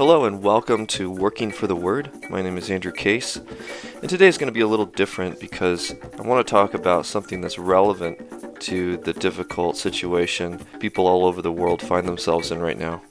[0.00, 2.10] Hello and welcome to Working for the Word.
[2.30, 5.94] My name is Andrew Case, and today is going to be a little different because
[6.18, 11.42] I want to talk about something that's relevant to the difficult situation people all over
[11.42, 13.02] the world find themselves in right now.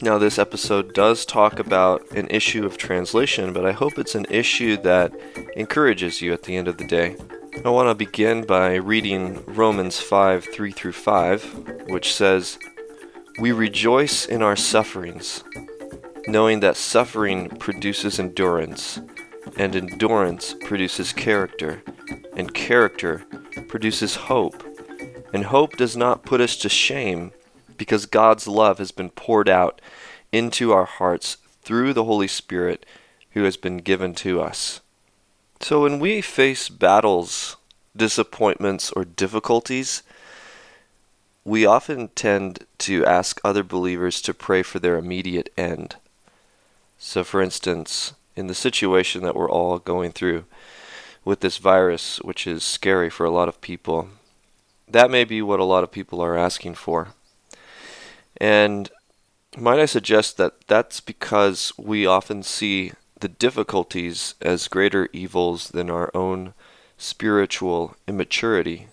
[0.00, 4.26] Now, this episode does talk about an issue of translation, but I hope it's an
[4.30, 5.12] issue that
[5.56, 7.16] encourages you at the end of the day.
[7.66, 12.58] I want to begin by reading Romans 5 3 through 5, which says,
[13.38, 15.44] We rejoice in our sufferings,
[16.30, 19.00] knowing that suffering produces endurance,
[19.56, 21.82] and endurance produces character,
[22.36, 23.24] and character
[23.68, 24.62] produces hope.
[25.32, 27.32] And hope does not put us to shame,
[27.76, 29.80] because God's love has been poured out
[30.32, 32.84] into our hearts through the Holy Spirit
[33.30, 34.80] who has been given to us.
[35.60, 37.56] So when we face battles,
[37.96, 40.02] disappointments, or difficulties,
[41.44, 45.96] we often tend to ask other believers to pray for their immediate end.
[47.02, 50.44] So, for instance, in the situation that we're all going through
[51.24, 54.10] with this virus, which is scary for a lot of people,
[54.86, 57.08] that may be what a lot of people are asking for.
[58.36, 58.90] And
[59.56, 65.88] might I suggest that that's because we often see the difficulties as greater evils than
[65.88, 66.52] our own
[66.98, 68.88] spiritual immaturity,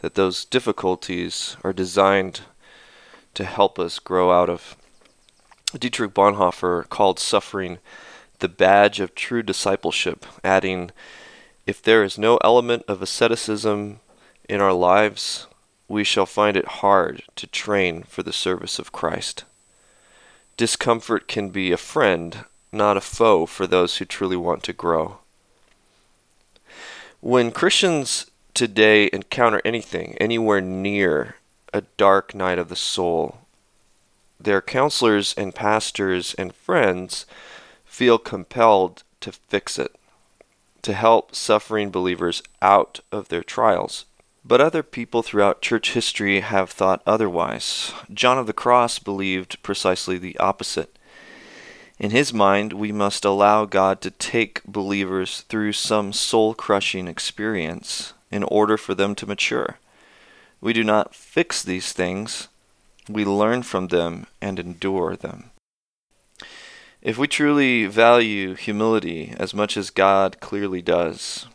[0.00, 2.40] that those difficulties are designed
[3.34, 4.74] to help us grow out of.
[5.78, 7.78] Dietrich Bonhoeffer called suffering
[8.38, 10.90] the badge of true discipleship, adding,
[11.66, 14.00] If there is no element of asceticism
[14.48, 15.46] in our lives,
[15.88, 19.44] we shall find it hard to train for the service of Christ.
[20.56, 25.18] Discomfort can be a friend, not a foe, for those who truly want to grow.
[27.20, 31.36] When Christians today encounter anything anywhere near
[31.72, 33.45] a dark night of the soul,
[34.38, 37.26] their counselors and pastors and friends
[37.84, 39.94] feel compelled to fix it,
[40.82, 44.04] to help suffering believers out of their trials.
[44.44, 47.92] But other people throughout church history have thought otherwise.
[48.12, 50.96] John of the Cross believed precisely the opposite.
[51.98, 58.12] In his mind, we must allow God to take believers through some soul crushing experience
[58.30, 59.78] in order for them to mature.
[60.60, 62.48] We do not fix these things,
[63.08, 65.50] we learn from them and endure them.
[67.02, 71.46] If we truly value humility as much as God clearly does,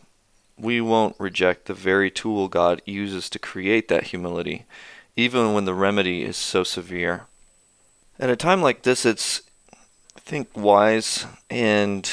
[0.58, 4.64] we won't reject the very tool God uses to create that humility,
[5.16, 7.26] even when the remedy is so severe.
[8.18, 9.42] At a time like this, it's,
[10.16, 12.08] I think, wise and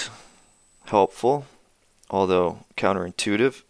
[0.85, 1.45] helpful,
[2.09, 3.61] although counterintuitive,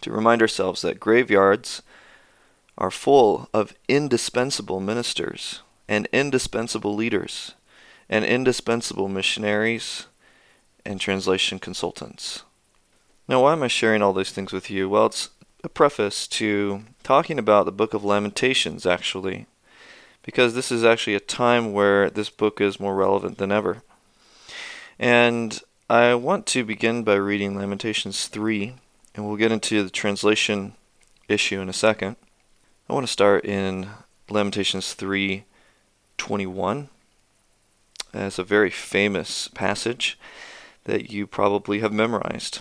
[0.00, 1.82] to remind ourselves that graveyards
[2.78, 7.54] are full of indispensable ministers and indispensable leaders
[8.08, 10.06] and indispensable missionaries
[10.86, 12.44] and translation consultants.
[13.26, 14.88] Now, why am I sharing all these things with you?
[14.88, 15.28] Well, it's
[15.62, 19.46] a preface to talking about the book of Lamentations, actually,
[20.22, 23.82] because this is actually a time where this book is more relevant than ever.
[24.98, 25.60] And
[25.90, 28.74] I want to begin by reading Lamentations 3,
[29.14, 30.74] and we'll get into the translation
[31.28, 32.16] issue in a second.
[32.88, 33.90] I want to start in
[34.30, 36.88] Lamentations 3:21.
[38.14, 40.18] It's a very famous passage
[40.84, 42.60] that you probably have memorized.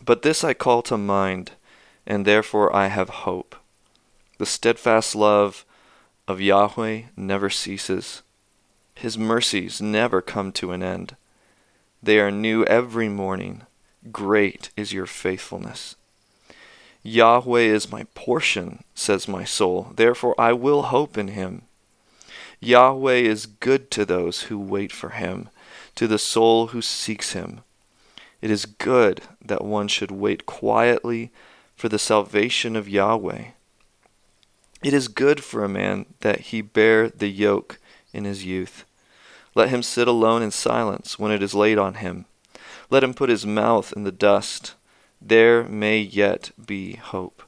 [0.00, 1.50] But this I call to mind,
[2.06, 3.56] and therefore I have hope.
[4.38, 5.64] The steadfast love
[6.28, 8.22] of Yahweh never ceases.
[8.94, 11.16] His mercies never come to an end.
[12.00, 13.62] They are new every morning.
[14.12, 15.96] Great is your faithfulness.
[17.06, 19.92] Yahweh is my portion, says my soul.
[19.94, 21.62] Therefore I will hope in him.
[22.58, 25.48] Yahweh is good to those who wait for him,
[25.94, 27.60] to the soul who seeks him.
[28.42, 31.30] It is good that one should wait quietly
[31.76, 33.50] for the salvation of Yahweh.
[34.82, 37.78] It is good for a man that he bear the yoke
[38.12, 38.84] in his youth.
[39.54, 42.24] Let him sit alone in silence when it is laid on him.
[42.90, 44.74] Let him put his mouth in the dust.
[45.20, 47.42] There may yet be hope.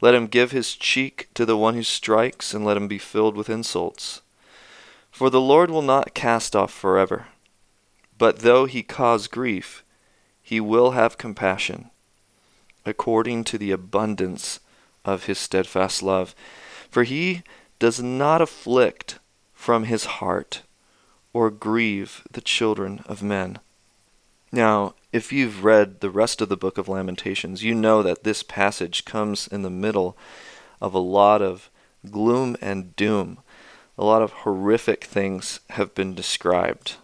[0.00, 3.36] Let him give his cheek to the one who strikes, and let him be filled
[3.36, 4.20] with insults.
[5.10, 7.26] For the Lord will not cast off forever.
[8.18, 9.84] But though he cause grief,
[10.42, 11.90] he will have compassion,
[12.84, 14.60] according to the abundance
[15.04, 16.34] of his steadfast love.
[16.90, 17.42] For he
[17.78, 19.18] does not afflict
[19.54, 20.62] from his heart
[21.32, 23.58] or grieve the children of men.
[24.50, 28.42] Now, if you've read the rest of the book of Lamentations, you know that this
[28.42, 30.16] passage comes in the middle
[30.80, 31.70] of a lot of
[32.10, 33.38] gloom and doom.
[33.98, 36.96] A lot of horrific things have been described.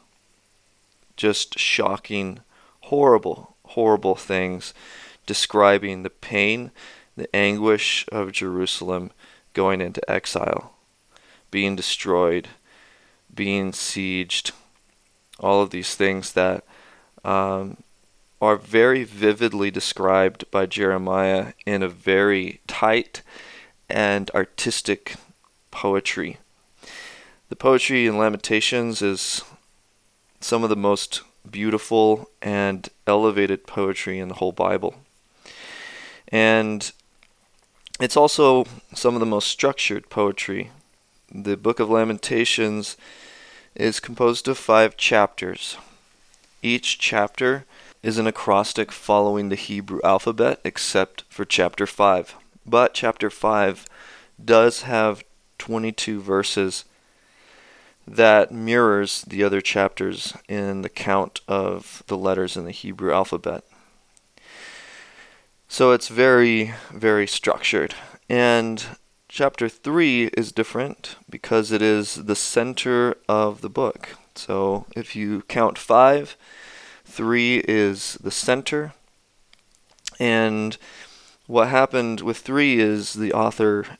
[1.17, 2.41] just shocking,
[2.83, 4.73] horrible, horrible things
[5.27, 6.71] describing the pain,
[7.17, 9.11] the anguish of Jerusalem
[9.53, 10.75] going into exile,
[11.51, 12.49] being destroyed,
[13.35, 14.53] being sieged,
[15.41, 16.65] all of these things that
[17.25, 17.77] um,
[18.41, 23.23] are very vividly described by Jeremiah in a very tight
[23.89, 25.17] and artistic
[25.71, 26.39] poetry.
[27.49, 29.43] The poetry in Lamentations is
[30.41, 34.95] some of the most beautiful and elevated poetry in the whole Bible.
[36.29, 36.93] And
[37.99, 40.71] it's also some of the most structured poetry.
[41.33, 42.97] The Book of Lamentations
[43.75, 45.77] is composed of five chapters.
[46.63, 47.65] Each chapter
[48.03, 52.35] is an acrostic following the Hebrew alphabet, except for chapter 5.
[52.65, 53.87] But chapter 5
[54.43, 55.25] does have
[55.59, 56.85] 22 verses
[58.07, 63.65] that mirrors the other chapters in the count of the letters in the Hebrew alphabet.
[65.69, 67.95] So it's very, very structured.
[68.29, 68.83] And
[69.29, 74.17] chapter 3 is different because it is the center of the book.
[74.35, 76.37] So if you count 5,
[77.09, 78.93] 3 is the center.
[80.21, 80.77] And
[81.47, 83.99] what happened with 3 is the author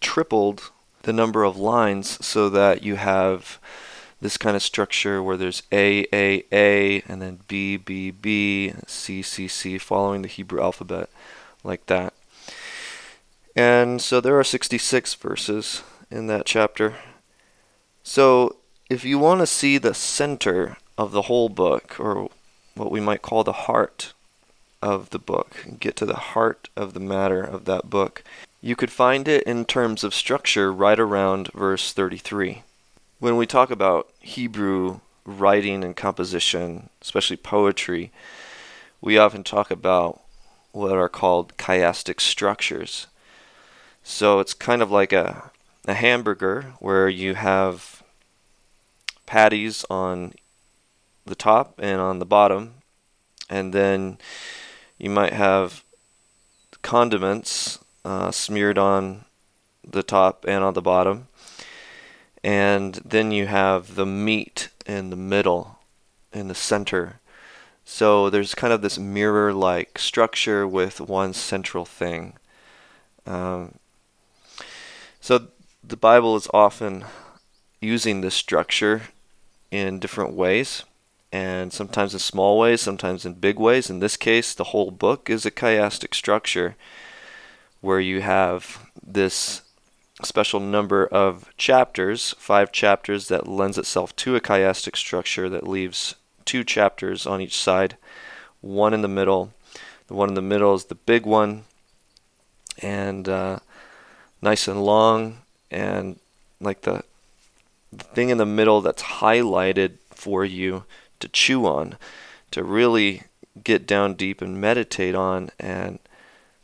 [0.00, 0.70] tripled
[1.02, 3.58] the number of lines so that you have
[4.20, 9.20] this kind of structure where there's A, A, A, and then B, B, B, C,
[9.20, 11.10] C, C, following the Hebrew alphabet
[11.64, 12.14] like that.
[13.54, 16.94] And so there are 66 verses in that chapter.
[18.02, 18.56] So
[18.88, 22.28] if you want to see the center of the whole book, or
[22.74, 24.12] what we might call the heart
[24.80, 28.24] of the book, get to the heart of the matter of that book,
[28.60, 32.62] you could find it in terms of structure right around verse 33.
[33.18, 38.10] When we talk about Hebrew writing and composition, especially poetry,
[39.00, 40.20] we often talk about
[40.72, 43.06] what are called chiastic structures.
[44.02, 45.50] So it's kind of like a,
[45.86, 48.02] a hamburger where you have
[49.26, 50.34] patties on
[51.24, 52.74] the top and on the bottom,
[53.48, 54.18] and then
[54.98, 55.84] you might have
[56.82, 59.24] condiments uh, smeared on
[59.88, 61.28] the top and on the bottom.
[62.44, 65.78] And then you have the meat in the middle,
[66.32, 67.20] in the center.
[67.84, 72.34] So there's kind of this mirror like structure with one central thing.
[73.26, 73.76] Um,
[75.20, 75.48] so
[75.84, 77.04] the Bible is often
[77.80, 79.02] using this structure
[79.70, 80.84] in different ways,
[81.32, 83.88] and sometimes in small ways, sometimes in big ways.
[83.88, 86.76] In this case, the whole book is a chiastic structure
[87.80, 89.62] where you have this
[90.22, 96.14] special number of chapters, five chapters that lends itself to a chiastic structure that leaves
[96.44, 97.96] two chapters on each side,
[98.60, 99.52] one in the middle.
[100.08, 101.64] The one in the middle is the big one,
[102.80, 103.60] and uh,
[104.42, 105.38] nice and long,
[105.70, 106.18] and
[106.60, 107.02] like the,
[107.90, 110.84] the thing in the middle that's highlighted for you
[111.22, 111.96] to chew on,
[112.50, 113.22] to really
[113.64, 115.98] get down deep and meditate on and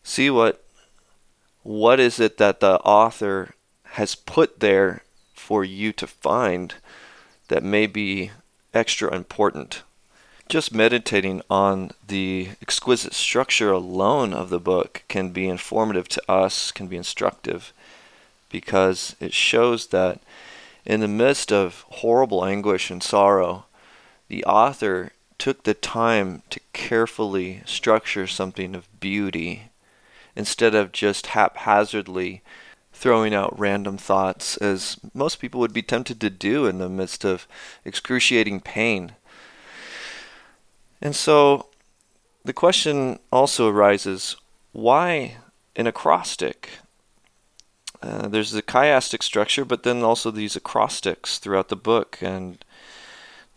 [0.02, 0.64] see what
[1.62, 3.54] what is it that the author
[3.92, 5.02] has put there
[5.34, 6.74] for you to find
[7.48, 8.30] that may be
[8.72, 9.82] extra important?
[10.48, 16.72] Just meditating on the exquisite structure alone of the book can be informative to us,
[16.72, 17.74] can be instructive,
[18.48, 20.20] because it shows that
[20.86, 23.66] in the midst of horrible anguish and sorrow,
[24.28, 29.70] the author took the time to carefully structure something of beauty
[30.36, 32.42] instead of just haphazardly
[32.92, 37.24] throwing out random thoughts, as most people would be tempted to do in the midst
[37.24, 37.46] of
[37.84, 39.12] excruciating pain.
[41.00, 41.66] And so
[42.44, 44.36] the question also arises
[44.72, 45.36] why
[45.76, 46.70] an acrostic?
[48.02, 52.18] Uh, there's the chiastic structure, but then also these acrostics throughout the book.
[52.20, 52.64] And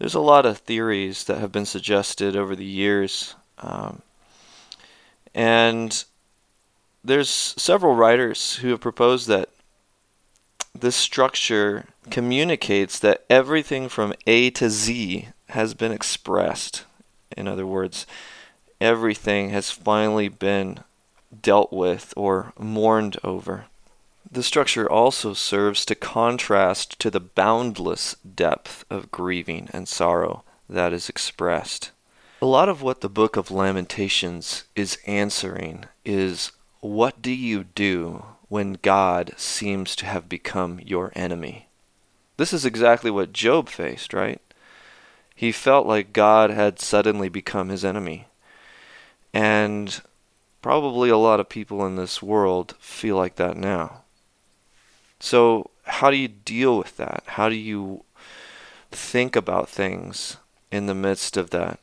[0.02, 3.36] there's a lot of theories that have been suggested over the years.
[3.60, 4.02] Um,
[5.36, 6.04] and
[7.04, 9.50] there's several writers who have proposed that
[10.74, 16.86] this structure communicates that everything from A to Z has been expressed.
[17.38, 18.08] In other words,
[18.82, 20.80] everything has finally been
[21.44, 23.66] dealt with or mourned over.
[24.34, 30.94] The structure also serves to contrast to the boundless depth of grieving and sorrow that
[30.94, 31.92] is expressed.
[32.42, 38.24] A lot of what the book of Lamentations is answering is what do you do
[38.48, 41.68] when God seems to have become your enemy?
[42.38, 44.42] This is exactly what Job faced, right?
[45.36, 48.28] He felt like God had suddenly become his enemy.
[49.34, 50.02] And
[50.62, 54.01] probably a lot of people in this world feel like that now.
[55.22, 57.24] So, how do you deal with that?
[57.28, 58.04] How do you
[58.92, 60.38] think about things
[60.72, 61.80] in the midst of that?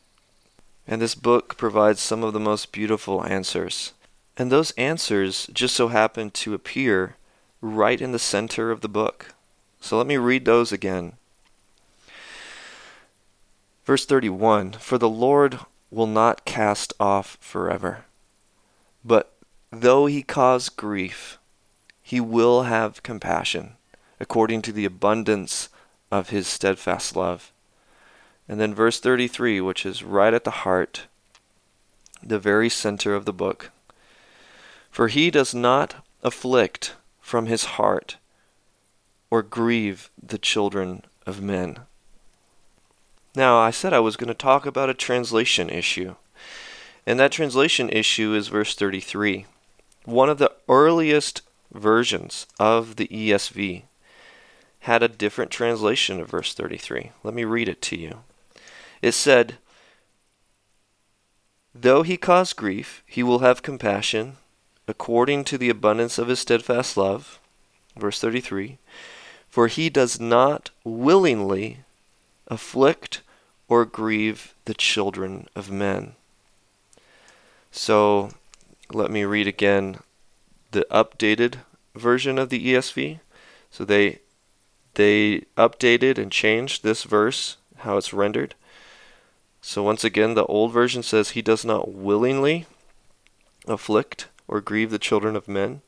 [0.88, 3.92] And this book provides some of the most beautiful answers.
[4.36, 7.14] And those answers just so happen to appear
[7.60, 9.34] right in the center of the book.
[9.80, 11.12] So let me read those again.
[13.84, 18.04] Verse 31 For the Lord will not cast off forever,
[19.04, 19.32] but
[19.70, 21.37] though he cause grief,
[22.08, 23.74] he will have compassion,
[24.18, 25.68] according to the abundance
[26.10, 27.52] of his steadfast love.
[28.48, 31.02] And then verse 33, which is right at the heart,
[32.22, 33.72] the very center of the book.
[34.90, 38.16] For he does not afflict from his heart
[39.30, 41.80] or grieve the children of men.
[43.34, 46.14] Now, I said I was going to talk about a translation issue.
[47.06, 49.44] And that translation issue is verse 33.
[50.06, 53.82] One of the earliest versions of the ESV
[54.80, 57.12] had a different translation of verse 33.
[57.22, 58.20] Let me read it to you.
[59.02, 59.58] It said,
[61.74, 64.36] Though he cause grief, he will have compassion
[64.86, 67.38] according to the abundance of his steadfast love.
[67.96, 68.78] Verse 33
[69.48, 71.80] For he does not willingly
[72.48, 73.22] afflict
[73.68, 76.14] or grieve the children of men.
[77.70, 78.30] So
[78.92, 79.98] let me read again
[80.70, 81.56] the updated
[81.94, 83.20] version of the ESV.
[83.70, 84.20] So they
[84.94, 88.54] they updated and changed this verse, how it's rendered.
[89.60, 92.66] So once again, the old version says, He does not willingly
[93.66, 95.82] afflict or grieve the children of men.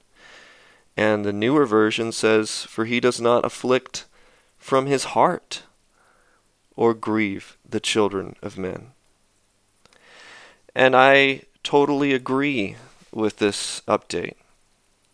[0.96, 4.04] And the newer version says, For he does not afflict
[4.58, 5.62] from his heart
[6.76, 8.92] or grieve the children of men.
[10.74, 12.76] And I totally agree
[13.12, 14.34] with this update.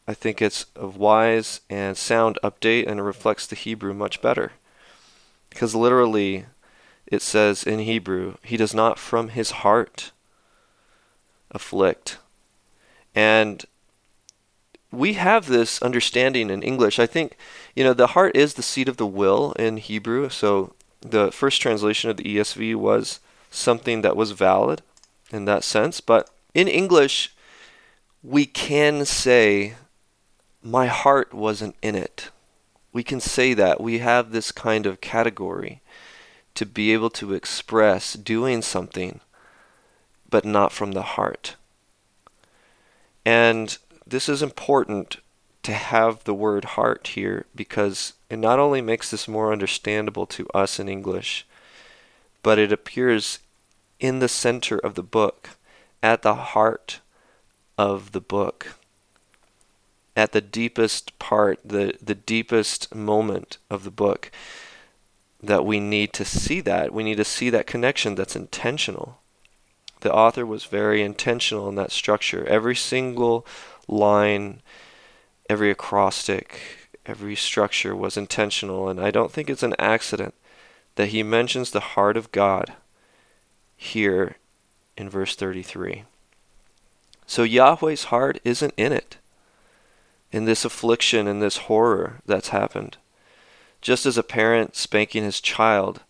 [0.09, 4.53] I think it's a wise and sound update and it reflects the Hebrew much better.
[5.51, 6.47] Because literally,
[7.07, 10.13] it says in Hebrew, he does not from his heart
[11.51, 12.19] afflict.
[13.15, 13.65] And
[14.93, 16.99] we have this understanding in English.
[16.99, 17.37] I think,
[17.75, 20.29] you know, the heart is the seat of the will in Hebrew.
[20.29, 23.21] So the first translation of the ESV was
[23.51, 24.83] something that was valid
[25.31, 26.01] in that sense.
[26.01, 27.35] But in English,
[28.23, 29.75] we can say,
[30.67, 32.31] my heart wasn't in it.
[32.93, 33.81] We can say that.
[33.81, 35.81] We have this kind of category
[36.55, 39.21] to be able to express doing something,
[40.29, 41.55] but not from the heart.
[43.25, 45.19] And this is important
[45.63, 50.49] to have the word heart here because it not only makes this more understandable to
[50.49, 51.47] us in English,
[52.43, 53.39] but it appears
[54.01, 55.51] in the center of the book,
[56.03, 57.01] at the heart
[57.79, 58.77] of the book,
[60.17, 64.31] at the deepest part, the, the deepest moment of the book
[65.43, 66.93] that we need to see that.
[66.93, 69.19] We need to see that connection that's intentional.
[70.01, 72.47] The author was very intentional in that structure.
[72.47, 73.47] Every single
[73.87, 74.63] line,
[75.51, 76.61] every acrostic,
[77.05, 80.35] every structure was intentional, and I don't think it's an accident
[80.97, 82.73] that he mentions the heart of God
[83.77, 84.37] here
[84.97, 86.05] in verse 33.
[87.27, 89.19] So Yahweh's heart isn't in it,
[90.37, 92.99] in this affliction, in this horror that's happened.
[93.81, 96.03] Just as a parent spanking his child,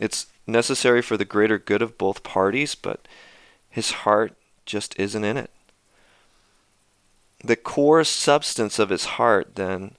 [0.00, 3.06] it's necessary for the greater good of both parties, but
[3.68, 4.32] his heart
[4.64, 5.50] just isn't in it.
[7.44, 9.96] The core substance of his heart, then,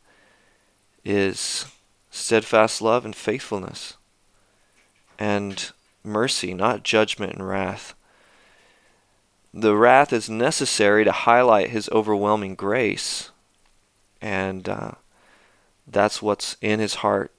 [1.06, 1.68] is
[2.10, 3.98] steadfast love and faithfulness,
[5.20, 5.72] and
[6.04, 7.94] mercy, not judgment and wrath.
[9.54, 13.30] The wrath is necessary to highlight his overwhelming grace,
[14.22, 14.92] and uh,
[15.88, 17.32] that's what's in his heart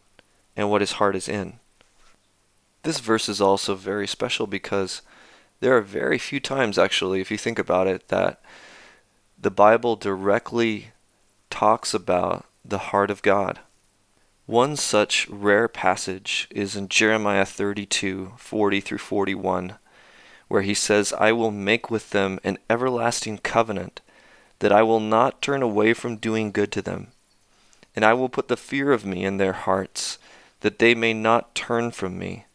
[0.56, 1.54] and what his heart is in.
[2.82, 5.02] This verse is also very special because
[5.60, 8.40] there are very few times, actually, if you think about it, that
[9.38, 10.92] the Bible directly
[11.50, 13.60] talks about the heart of God.
[14.46, 19.76] One such rare passage is in Jeremiah 32 40 through 41,
[20.48, 24.00] where he says, I will make with them an everlasting covenant,
[24.60, 27.08] that I will not turn away from doing good to them
[27.94, 30.18] and I will put the fear of me in their hearts,
[30.60, 32.46] that they may not turn from me.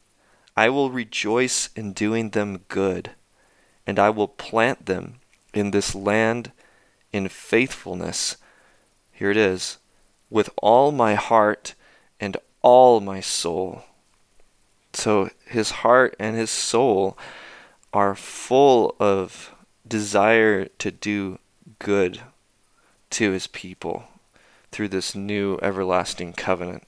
[0.55, 3.11] I will rejoice in doing them good,
[3.85, 5.19] and I will plant them
[5.53, 6.51] in this land
[7.11, 8.37] in faithfulness.
[9.11, 9.77] Here it is
[10.29, 11.75] with all my heart
[12.19, 13.83] and all my soul.
[14.93, 17.17] So his heart and his soul
[17.93, 19.53] are full of
[19.87, 21.39] desire to do
[21.79, 22.21] good
[23.11, 24.05] to his people
[24.71, 26.83] through this new everlasting covenant.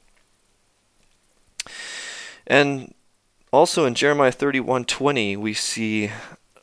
[2.46, 2.94] And
[3.51, 6.12] also in Jeremiah 31:20 we see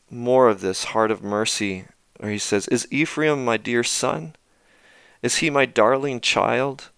[0.09, 1.85] more of this heart of mercy
[2.17, 4.35] where he says, "Is Ephraim my dear son?
[5.21, 6.89] Is he my darling child?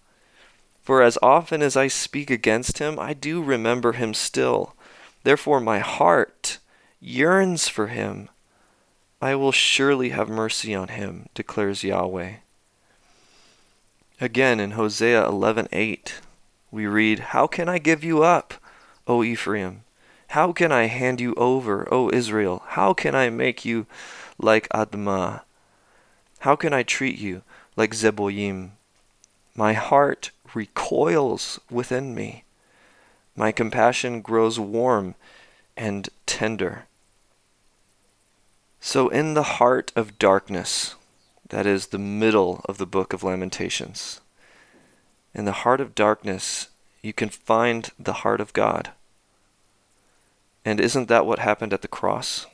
[0.82, 4.74] For as often as I speak against him, I do remember him still.
[5.22, 6.58] Therefore my heart
[7.00, 8.28] yearns for him.
[9.20, 12.34] I will surely have mercy on him, declares Yahweh."
[14.20, 16.20] Again in Hosea 11:8,
[16.70, 18.54] we read, "How can I give you up,
[19.06, 19.84] O Ephraim?
[20.28, 22.62] How can I hand you over, O Israel?
[22.68, 23.86] How can I make you
[24.38, 25.42] like Admah?
[26.40, 27.42] How can I treat you
[27.76, 28.72] like Zeboiim?
[29.54, 32.44] My heart recoils within me.
[33.34, 35.14] My compassion grows warm
[35.76, 36.86] and tender.
[38.88, 40.94] So, in the heart of darkness,
[41.50, 44.22] that is the middle of the book of Lamentations,
[45.34, 46.68] in the heart of darkness,
[47.02, 48.92] you can find the heart of God.
[50.64, 52.46] And isn't that what happened at the cross?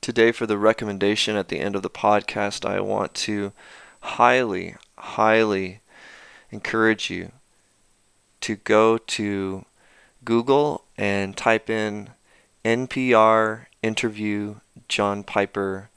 [0.00, 3.52] Today, for the recommendation at the end of the podcast, I want to
[4.00, 5.80] highly, highly
[6.50, 7.32] encourage you
[8.40, 9.64] to go to
[10.24, 12.10] Google and type in
[12.64, 14.56] NPR interview
[14.88, 15.90] John Piper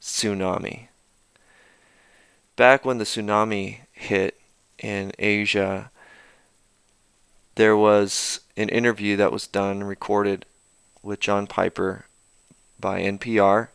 [0.00, 0.88] tsunami.
[2.56, 4.38] Back when the tsunami hit
[4.78, 5.90] in Asia,
[7.54, 10.44] there was an interview that was done, recorded
[11.02, 12.06] with John Piper
[12.78, 13.68] by NPR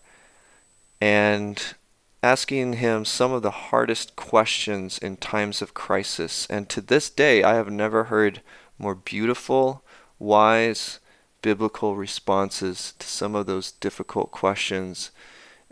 [1.01, 1.75] and
[2.21, 6.45] asking him some of the hardest questions in times of crisis.
[6.49, 8.41] And to this day, I have never heard
[8.77, 9.83] more beautiful,
[10.17, 10.99] wise,
[11.41, 15.11] biblical responses to some of those difficult questions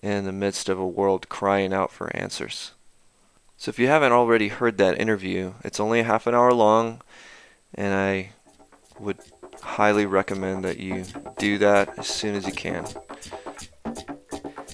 [0.01, 2.71] in the midst of a world crying out for answers.
[3.57, 7.01] So if you haven't already heard that interview, it's only half an hour long,
[7.73, 8.29] and I
[8.99, 9.17] would
[9.61, 11.05] highly recommend that you
[11.37, 12.85] do that as soon as you can.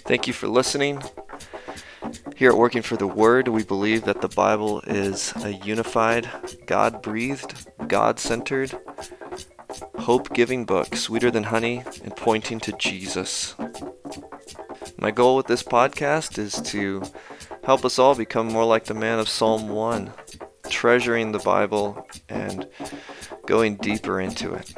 [0.06, 1.02] Thank you for listening.
[2.44, 6.30] Here at Working for the Word, we believe that the Bible is a unified,
[6.66, 8.78] God breathed, God centered,
[10.00, 13.56] hope giving book, sweeter than honey and pointing to Jesus.
[14.98, 17.04] My goal with this podcast is to
[17.64, 20.12] help us all become more like the man of Psalm 1,
[20.68, 22.68] treasuring the Bible and
[23.46, 24.76] going deeper into it.